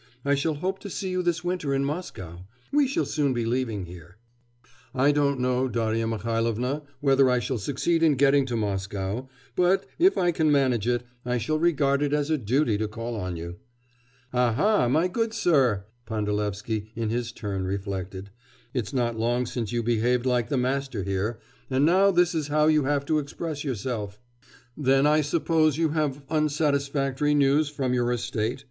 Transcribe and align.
I 0.25 0.33
shall 0.33 0.55
hope 0.55 0.79
to 0.79 0.89
see 0.89 1.09
you 1.11 1.21
this 1.21 1.43
winter 1.43 1.75
in 1.75 1.85
Moscow. 1.85 2.47
We 2.71 2.87
shall 2.87 3.05
soon 3.05 3.33
be 3.33 3.45
leaving 3.45 3.85
here.' 3.85 4.17
'I 4.95 5.11
don't 5.11 5.39
know, 5.39 5.67
Darya 5.67 6.07
Mihailovna, 6.07 6.81
whether 7.01 7.29
I 7.29 7.37
shall 7.37 7.59
succeed 7.59 8.01
in 8.01 8.15
getting 8.15 8.47
to 8.47 8.55
Moscow, 8.55 9.29
but, 9.55 9.85
if 9.99 10.17
I 10.17 10.31
can 10.31 10.51
manage 10.51 10.87
it, 10.87 11.03
I 11.23 11.37
shall 11.37 11.59
regard 11.59 12.01
it 12.01 12.13
as 12.13 12.31
a 12.31 12.39
duty 12.39 12.79
to 12.79 12.87
call 12.87 13.15
on 13.15 13.37
you.' 13.37 13.57
'Aha, 14.33 14.87
my 14.89 15.07
good 15.07 15.35
sir!' 15.35 15.85
Pandalevsky 16.07 16.89
in 16.95 17.11
his 17.11 17.31
turn 17.31 17.65
reflected; 17.65 18.31
'it's 18.73 18.93
not 18.93 19.19
long 19.19 19.45
since 19.45 19.71
you 19.71 19.83
behaved 19.83 20.25
like 20.25 20.49
the 20.49 20.57
master 20.57 21.03
here, 21.03 21.39
and 21.69 21.85
now 21.85 22.09
this 22.09 22.33
is 22.33 22.47
how 22.47 22.65
you 22.65 22.85
have 22.85 23.05
to 23.05 23.19
express 23.19 23.63
yourself!' 23.63 24.19
'Then 24.75 25.05
I 25.05 25.21
suppose 25.21 25.77
you 25.77 25.89
have 25.89 26.23
unsatisfactory 26.27 27.35
news 27.35 27.69
from 27.69 27.93
your 27.93 28.11
estate? 28.11 28.59